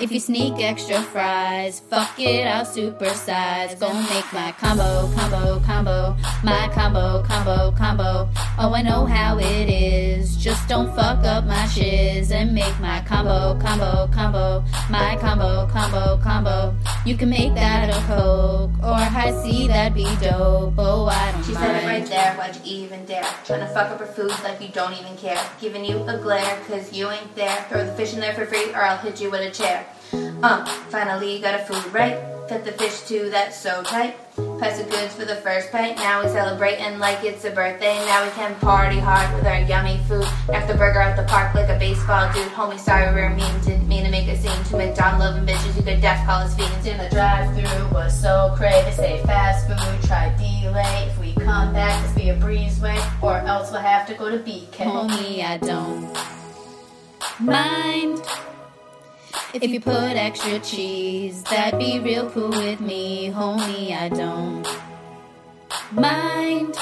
[0.00, 1.80] if you sneak extra fries.
[1.80, 3.78] Fuck it, I'll supersize.
[3.78, 8.28] Gonna make my combo, combo, combo, my combo, combo, combo.
[8.58, 10.36] Oh, I know how it is.
[10.36, 16.18] Just don't fuck up my shiz and make my combo, combo, combo, my combo, combo,
[16.22, 16.74] combo.
[17.04, 20.74] You can make that a coke or high C, that'd be dope.
[20.78, 21.64] Oh, I don't She mind.
[21.66, 23.24] said it right there, why'd you even dare?
[23.44, 25.40] Trying to fuck up her food like you don't even care.
[25.60, 27.64] Giving you a glare, cause you ain't there.
[27.68, 29.85] Throw the fish in there for free, or I'll hit you with a chair.
[30.12, 32.16] Uh, finally got a food right.
[32.48, 34.16] Fed the fish too, that's so tight.
[34.60, 35.96] Pass the goods for the first pint.
[35.96, 37.96] Now we celebrating like it's a birthday.
[38.06, 40.26] Now we can party hard with our yummy food.
[40.48, 42.46] Knock the burger out the park like a baseball dude.
[42.52, 43.52] Homie, sorry we are mean.
[43.64, 44.64] Didn't mean to make a scene.
[44.64, 45.76] Two McDonald loving bitches.
[45.76, 48.82] You could def call us in the drive-through was so cray.
[48.84, 51.08] They say fast food, try delay.
[51.10, 54.38] If we come back, this be a breezeway, or else we'll have to go to
[54.38, 54.84] BK.
[54.84, 56.16] Homie, I don't
[57.40, 58.22] mind
[59.54, 61.42] if you put extra cheese.
[61.44, 63.92] That'd be real cool with me, homie.
[63.96, 64.66] I don't
[65.92, 66.76] mind.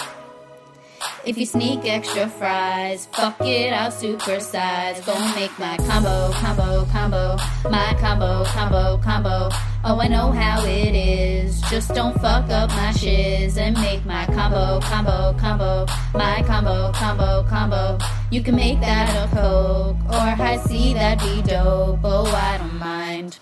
[1.26, 5.04] If you sneak extra fries, fuck it, I'll supersize.
[5.06, 7.38] Gonna make my combo, combo, combo,
[7.70, 9.48] my combo, combo, combo.
[9.84, 11.62] Oh, I know how it is.
[11.70, 17.42] Just don't fuck up my shiz and make my combo, combo, combo, my combo, combo,
[17.48, 17.98] combo.
[18.30, 22.00] You can make that a coke or Hi-C, that'd be dope.
[22.04, 23.38] Oh, I don't mind.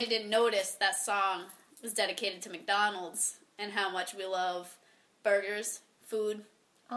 [0.00, 1.44] I didn't notice that song
[1.82, 4.76] was dedicated to McDonald's and how much we love
[5.22, 6.42] burgers, food,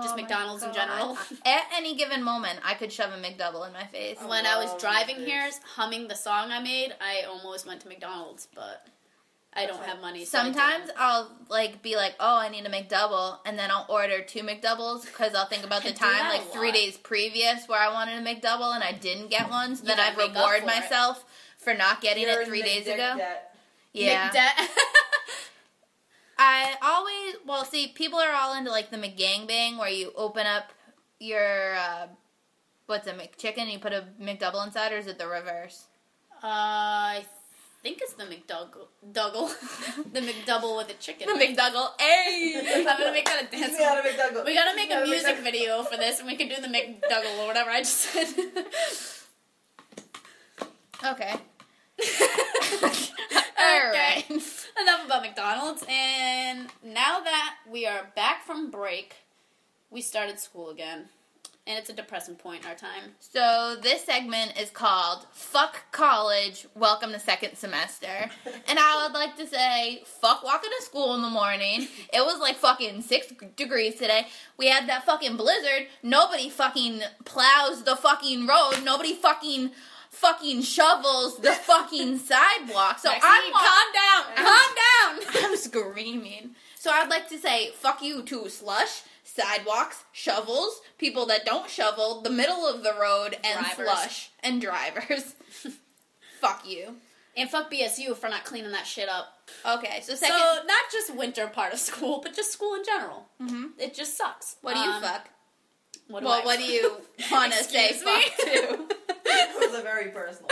[0.01, 1.17] just Oh McDonald's in general.
[1.45, 4.17] At any given moment, I could shove a McDouble in my face.
[4.25, 5.29] when I was driving burgers.
[5.31, 8.87] here, humming the song I made, I almost went to McDonald's, but
[9.55, 9.89] I don't Okay.
[9.91, 10.25] have money.
[10.25, 10.89] So Sometimes.
[10.97, 15.05] I'll like be like, "Oh, I need a McDouble," and then I'll order two McDoubles
[15.05, 18.73] because I'll think about the time like three days previous where I wanted a McDouble
[18.73, 19.75] and I didn't get one.
[19.75, 20.65] So You then I'd make up reward for it.
[20.65, 21.23] myself
[21.59, 23.13] for not getting You're it three days ago.
[23.15, 23.55] debt.
[23.93, 24.67] Yeah, McDe-
[26.37, 30.71] I always well see people are all into like the McGangbang where you open up
[31.19, 32.07] your uh,
[32.87, 35.87] what's a McChicken and you put a McDouble inside, or is it the reverse?
[36.43, 36.47] Uh,
[37.21, 37.25] I
[37.81, 38.87] think it's the McDougal,
[40.13, 41.27] the McDouble with a chicken.
[41.27, 41.89] The McDouble.
[41.99, 42.85] Hey.
[42.89, 43.67] I'm gonna make that a dance.
[43.71, 44.45] Teach me how to make.
[44.45, 46.55] We gotta make a Gotta make music that- video for this, and we can do
[46.55, 48.27] the McDougal or whatever I just said.
[51.05, 51.35] okay.
[52.83, 53.09] okay.
[53.61, 54.62] Alright.
[54.81, 55.85] Enough about McDonald's.
[55.87, 59.15] And now that we are back from break,
[59.91, 61.05] we started school again.
[61.65, 63.11] And it's a depressing point in our time.
[63.21, 68.29] So this segment is called "Fuck College, Welcome to Second Semester,"
[68.67, 72.41] and I would like to say, "Fuck walking to school in the morning." It was
[72.41, 74.27] like fucking six degrees today.
[74.57, 75.87] We had that fucking blizzard.
[76.01, 78.83] Nobody fucking plows the fucking road.
[78.83, 79.71] Nobody fucking
[80.13, 82.99] fucking shovels the fucking sidewalk.
[82.99, 85.43] So Maxine, I'm calm down, calm down.
[85.51, 86.55] I'm screaming.
[86.79, 92.21] So I'd like to say, fuck you to slush, sidewalks, shovels, people that don't shovel,
[92.21, 93.75] the middle of the road, and Drivers.
[93.75, 95.35] slush, and drivers.
[96.39, 96.95] Fuck you.
[97.35, 99.27] And fuck BSU for not cleaning that shit up.
[99.65, 103.27] Okay, so So not just winter part of school, but just school in general.
[103.41, 103.71] Mhm.
[103.79, 104.57] It just sucks.
[104.61, 105.29] what do you Um, fuck?
[106.13, 106.97] What do Well, I what do you
[107.31, 107.97] want to say me?
[107.97, 108.85] fuck to?
[109.25, 110.47] That was a very personal.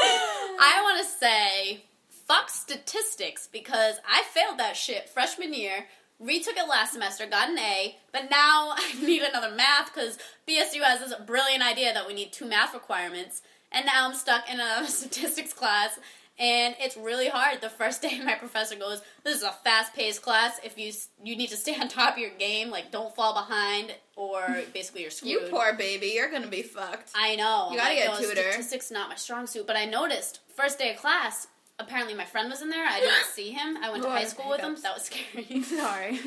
[0.00, 5.86] I want to say fuck statistics because I failed that shit freshman year.
[6.18, 10.16] Retook it last semester, got an A, but now I need another math because
[10.48, 14.50] BSU has this brilliant idea that we need two math requirements, and now I'm stuck
[14.50, 15.98] in a statistics class,
[16.38, 17.60] and it's really hard.
[17.60, 20.60] The first day, my professor goes, "This is a fast-paced class.
[20.64, 23.94] If you you need to stay on top of your game, like don't fall behind,
[24.16, 27.10] or basically you're screwed." You poor baby, you're gonna be fucked.
[27.14, 27.68] I know.
[27.70, 28.52] You gotta Like, get a tutor.
[28.52, 31.46] Statistics not my strong suit, but I noticed first day of class.
[31.78, 32.86] Apparently, my friend was in there.
[32.86, 33.76] I didn't see him.
[33.82, 34.76] I went to Lord, high school with him.
[34.82, 35.62] That was scary.
[35.62, 36.18] Sorry.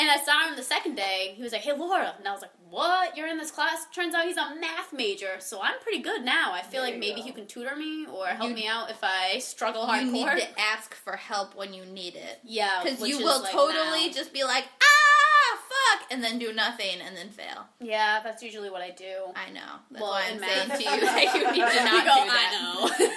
[0.00, 1.34] And I saw him the second day.
[1.36, 3.16] He was like, "Hey, Laura," and I was like, "What?
[3.16, 6.52] You're in this class?" Turns out he's a math major, so I'm pretty good now.
[6.52, 7.26] I feel There like maybe go.
[7.26, 10.04] he can tutor me or help You- me out if I struggle hardcore.
[10.06, 12.40] You need to ask for help when you need it.
[12.44, 14.12] yeah, Because you will like, totally now.
[14.12, 17.66] just be like, ah, fuck, and then do nothing and then fail.
[17.80, 19.14] Yeah, that's usually what I do.
[19.36, 19.60] I know.
[19.90, 20.78] That's Well, why I'm saying math.
[20.78, 22.96] to you that you need to not go, do that.
[22.98, 23.14] I know.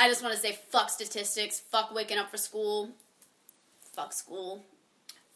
[0.00, 2.90] I just want to say fuck statistics, fuck waking up for school,
[3.94, 4.64] fuck school.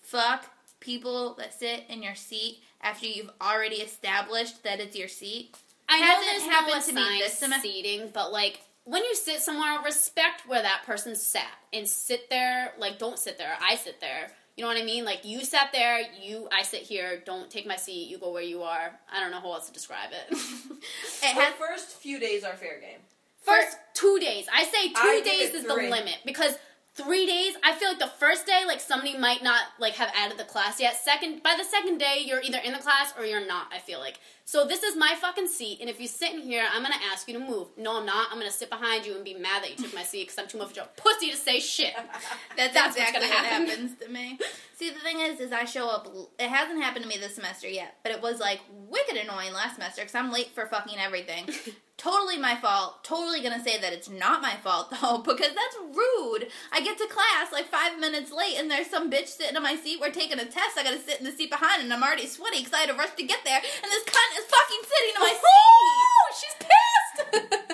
[0.02, 0.46] Fuck
[0.80, 5.54] people that sit in your seat after you've already established that it's your seat.
[5.88, 7.68] I know Hasn't there's happened no to me assigned this semester.
[7.68, 12.72] seating, but like when you sit somewhere, respect where that person sat and sit there.
[12.78, 13.56] Like, don't sit there.
[13.60, 14.32] I sit there.
[14.56, 15.04] You know what I mean?
[15.04, 16.00] Like, you sat there.
[16.20, 17.22] You, I sit here.
[17.24, 18.08] Don't take my seat.
[18.10, 18.90] You go where you are.
[19.10, 20.36] I don't know how else to describe it.
[20.36, 22.98] It The has first few days are fair game.
[23.40, 24.46] First two days.
[24.52, 25.84] I say two I days is three.
[25.86, 26.56] the limit because
[26.94, 27.54] three days.
[27.62, 30.80] I feel like the first day, like somebody might not like have added the class
[30.80, 30.96] yet.
[30.96, 33.68] Second, by the second day, you're either in the class or you're not.
[33.72, 34.66] I feel like so.
[34.66, 37.38] This is my fucking seat, and if you sit in here, I'm gonna ask you
[37.38, 37.68] to move.
[37.76, 38.28] No, I'm not.
[38.30, 40.48] I'm gonna sit behind you and be mad that you took my seat because I'm
[40.48, 41.94] too much of a pussy to say shit.
[42.56, 44.38] That's, That's what's exactly gonna what happens to me.
[44.76, 46.08] See, the thing is, is I show up.
[46.38, 49.74] It hasn't happened to me this semester yet, but it was like wicked annoying last
[49.74, 51.48] semester because I'm late for fucking everything.
[51.98, 53.04] totally my fault.
[53.04, 56.48] Totally gonna say that it's not my fault though, because that's rude.
[56.72, 59.76] I get to class like five minutes late, and there's some bitch sitting in my
[59.76, 60.00] seat.
[60.00, 60.78] We're taking a test.
[60.78, 62.96] I gotta sit in the seat behind, and I'm already sweaty because I had to
[62.96, 63.58] rush to get there.
[63.58, 66.38] And this cunt is fucking sitting in my seat.
[66.40, 67.68] She's pissed.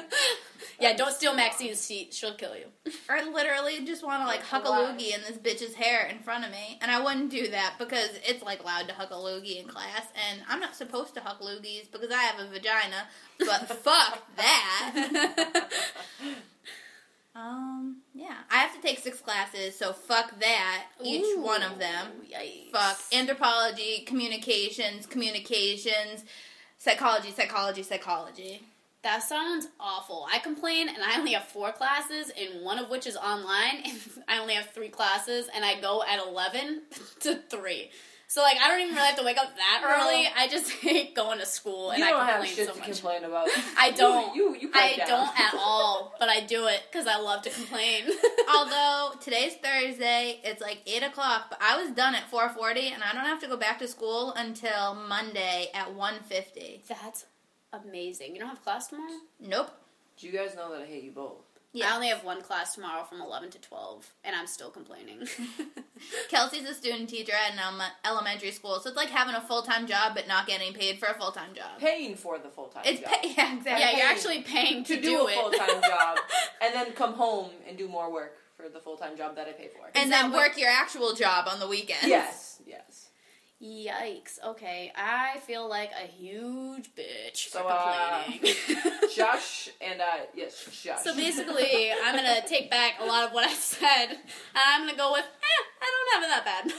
[0.81, 2.15] yeah, don't steal Maxine's seat.
[2.15, 2.67] She'll kill you.
[3.11, 6.45] I literally just want to like huck a loogie in this bitch's hair in front
[6.45, 9.61] of me, and I wouldn't do that because it's like loud to huck a loogie
[9.61, 13.09] in class, and I'm not supposed to huck loogies because I have a vagina.
[13.39, 15.69] But fuck that.
[17.35, 20.87] Um, yeah, I have to take six classes, so fuck that.
[21.05, 22.09] Each one of them.
[22.29, 22.73] Yikes.
[22.73, 26.25] Fuck anthropology, communications, communications,
[26.79, 28.63] psychology, psychology, psychology.
[29.05, 30.27] That sounds awful.
[30.33, 33.83] I complain, and I only have four classes, and one of which is online.
[33.85, 36.83] And I only have three classes, and I go at eleven
[37.21, 37.91] to three.
[38.31, 39.89] So like, I don't even really have to wake up that No.
[39.89, 40.29] early.
[40.37, 42.79] I just hate going to school, and you I don't have complain shit so to
[42.81, 42.89] much.
[42.91, 43.49] complain about.
[43.79, 44.35] I don't.
[44.37, 45.09] You, you, you I down.
[45.09, 48.05] don't at all, but I do it because I love to complain.
[48.55, 53.03] Although today's Thursday, it's like eight o'clock, but I was done at four forty, and
[53.03, 56.83] I don't have to go back to school until Monday at one fifty.
[56.89, 57.25] That's
[57.73, 58.35] amazing.
[58.35, 59.19] You don't have class tomorrow?
[59.41, 59.71] Nope.
[60.19, 61.37] Do you guys know that I hate you both?
[61.73, 61.93] Yeah.
[61.93, 65.29] I only have one class tomorrow from eleven to twelve, and I'm still complaining.
[66.31, 69.63] Kelsey's a student teacher at an ele- elementary school, so it's like having a full
[69.63, 71.79] time job but not getting paid for a full time job.
[71.79, 73.11] Paying for the full time It's job.
[73.11, 73.85] pay- yeah, exactly.
[73.85, 76.19] yeah, you're actually paying to, to do, a full time job
[76.63, 79.53] and then come home and do more work for the full time job that I
[79.53, 79.87] pay for.
[79.95, 82.07] and that then what- work your actual job on the weekend.
[82.09, 82.98] yes, yes.
[83.61, 84.39] Yikes.
[84.47, 88.55] Okay, I feel like a huge bitch So, for uh, complaining.
[89.17, 91.03] Josh and I, yes, Josh.
[91.03, 94.19] so basically, I'm gonna take back a lot of what I said, and
[94.55, 96.73] I'm gonna go with, eh, I don't have it that bad.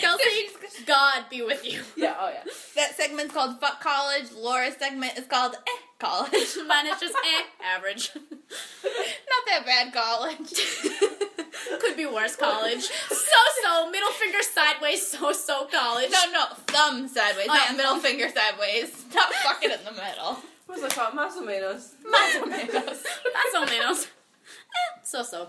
[0.00, 0.48] Kelsey,
[0.86, 1.82] God be with you.
[1.96, 2.44] yeah, oh yeah.
[2.76, 4.30] That segment's called Fuck College.
[4.36, 6.56] Laura's segment is called Eh College.
[6.68, 7.42] Mine is just eh,
[7.76, 8.10] average.
[8.14, 11.18] not that bad college.
[11.80, 12.82] Could be worse college.
[12.82, 16.10] So so, middle finger sideways, so so college.
[16.10, 18.00] no, no, thumb sideways, Oh, not yeah, middle thumb.
[18.02, 19.04] finger sideways.
[19.14, 20.38] Not fucking in the middle.
[20.66, 21.14] What's that called?
[21.14, 21.90] Más o menos.
[22.04, 23.02] Más o menos.
[23.02, 24.06] That's all menos.
[24.06, 25.48] Eh, so so.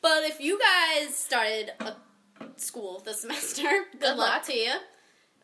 [0.00, 1.94] But if you guys started a
[2.56, 3.62] school this semester,
[3.92, 4.28] good, Good luck.
[4.34, 4.44] luck.
[4.46, 4.72] to you.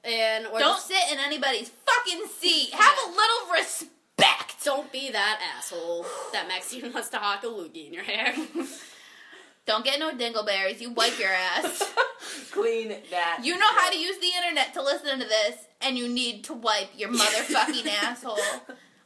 [0.05, 2.70] And or Don't just sit in anybody's fucking seat.
[2.72, 4.64] Have a little respect.
[4.64, 8.34] don't be that asshole that Maxine wants to hawk a loogie in your hair.
[9.68, 10.80] Don't get no dingleberries.
[10.80, 11.92] You wipe your ass.
[12.52, 13.40] Clean that.
[13.42, 16.54] You know how to use the internet to listen to this, and you need to
[16.54, 18.38] wipe your motherfucking asshole.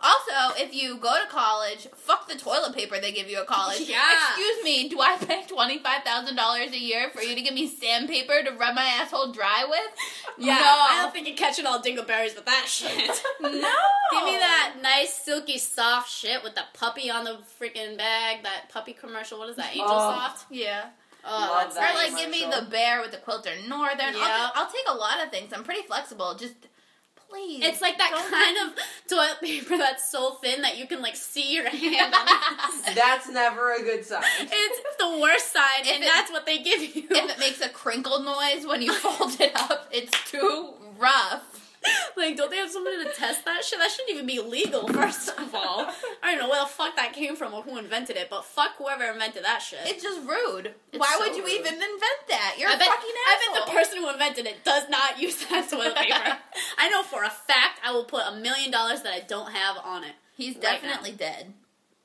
[0.03, 3.81] Also, if you go to college, fuck the toilet paper they give you at college.
[3.81, 4.01] Yeah.
[4.31, 7.55] Excuse me, do I pay twenty five thousand dollars a year for you to give
[7.55, 9.81] me sandpaper to rub my asshole dry with?
[10.39, 10.63] Yeah, no.
[10.65, 12.91] I don't think you're catching all dingleberries with that shit.
[13.41, 13.51] no.
[13.51, 18.43] Give me that nice, silky, soft shit with the puppy on the freaking bag.
[18.43, 19.39] That puppy commercial.
[19.39, 19.71] What is that?
[19.73, 20.11] Angel Oh.
[20.11, 20.47] Soft.
[20.51, 20.87] Yeah.
[21.25, 24.15] Oh, Love that Or like give me the bear with the Quilted Northern.
[24.15, 24.51] Yeah.
[24.57, 25.53] I'll, I'll take a lot of things.
[25.53, 26.35] I'm pretty flexible.
[26.35, 26.55] Just
[27.33, 27.65] please.
[27.65, 28.79] It's like that don't- kind of
[29.09, 32.95] toilet paper that's so thin that you can like see your hand on it.
[32.95, 34.23] That's never a good sign.
[34.41, 37.05] It's the worst sign, If and it- that's what they give you.
[37.11, 41.62] if it makes a crinkle noise when you fold it up, it's too rough.
[42.17, 43.79] like, don't they have somebody to test that shit?
[43.79, 45.87] That shouldn't even be legal, first of all.
[46.23, 48.77] I don't know where the fuck that came from or who invented it, but fuck
[48.79, 49.81] whoever invented that shit.
[49.85, 50.75] It's just rude.
[50.93, 51.53] It's Why so would you rude.
[51.53, 52.57] even invent that?
[52.59, 55.45] You're I a bet, fucking I bet the person who invented it does not use
[55.47, 56.39] that toilet paper.
[56.79, 59.77] I know for a fact I will put a million dollars that I don't have
[59.85, 60.13] on it.
[60.37, 61.53] He's right definitely dead.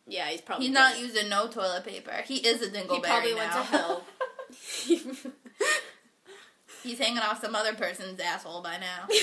[0.07, 2.23] Yeah, he's probably He's not using no toilet paper.
[2.25, 3.37] He is a dingleberry He probably now.
[3.39, 4.03] went to hell.
[6.87, 9.07] He's hanging off some other person's asshole by now.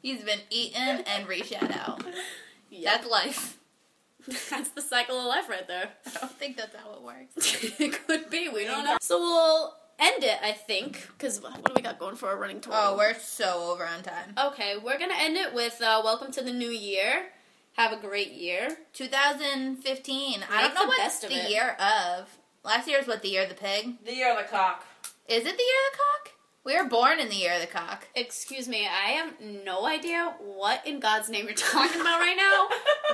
[0.00, 2.02] He's been eaten and reshat out.
[2.70, 2.82] Yep.
[2.82, 3.58] That's life.
[4.50, 5.90] That's the cycle of life right there.
[6.06, 7.34] I don't think that's how it works.
[7.80, 8.48] it could be.
[8.48, 8.96] We don't know.
[9.00, 12.60] So we'll end it, I think, because what do we got going for a running
[12.60, 12.80] total?
[12.80, 14.34] Oh, we're so over on time.
[14.52, 14.76] okay.
[14.82, 17.26] We're gonna end it with uh, "Welcome to the New Year."
[17.72, 18.68] Have a great year.
[18.92, 20.44] 2015.
[20.48, 21.50] I don't know the what best the it.
[21.50, 22.28] year of.
[22.64, 24.04] Last year was what the year of the pig.
[24.04, 24.84] The year of the cock.
[25.28, 26.32] Is it the year of the cock?
[26.64, 28.06] We were born in the year of the cock.
[28.14, 32.68] Excuse me, I have no idea what in God's name you're talking about right now.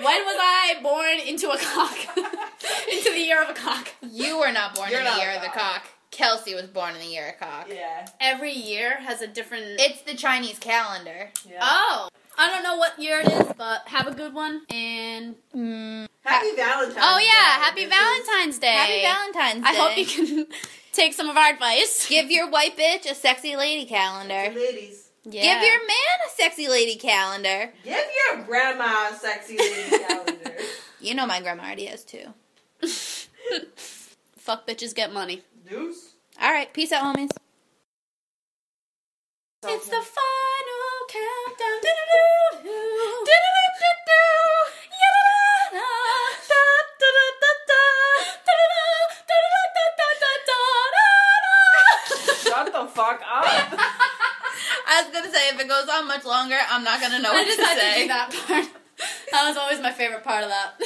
[0.05, 1.97] when was I born into a cock?
[2.93, 3.89] into the year of a cock.
[4.03, 5.83] You were not born You're in the year of the cock.
[5.83, 5.87] cock.
[6.11, 7.69] Kelsey was born in the year of cock.
[7.71, 8.07] Yeah.
[8.21, 9.65] Every year has a different.
[9.81, 11.31] It's the Chinese calendar.
[11.49, 11.59] Yeah.
[11.63, 12.09] oh,
[12.41, 15.35] I don't know what year it is, but have a good one and.
[15.55, 17.91] Mm, happy Valentine's Oh Day, yeah, happy bitches.
[17.91, 18.67] Valentine's Day.
[18.73, 19.71] Happy Valentine's Day.
[19.71, 20.47] I hope you can
[20.93, 22.07] take some of our advice.
[22.09, 24.55] Give your white bitch a sexy lady calendar.
[24.55, 25.43] Ladies, Yeah.
[25.43, 27.73] Give your man a sexy lady calendar.
[27.83, 30.55] give your grandma a sexy lady calendar.
[31.01, 32.27] You know my grandma already has two.
[34.37, 35.43] fuck bitches get money.
[35.69, 36.15] Deuce.
[36.41, 37.31] All right, peace out, homies.
[39.67, 40.78] It's the final
[52.45, 53.45] Shut the fuck up.
[54.89, 57.47] I was gonna say if it goes on much longer, I'm not gonna know what
[57.47, 58.07] I to say.
[58.09, 58.69] that part.
[59.31, 60.79] That was always my favorite part of that.